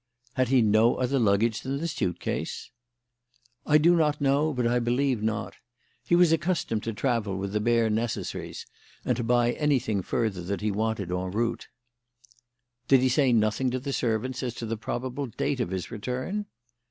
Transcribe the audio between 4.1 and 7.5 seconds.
know, but I believe not. He was accustomed to travel